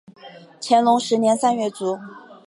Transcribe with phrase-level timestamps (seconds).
[0.59, 1.99] 乾隆十年三月卒。